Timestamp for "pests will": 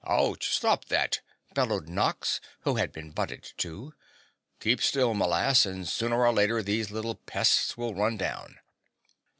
7.13-7.93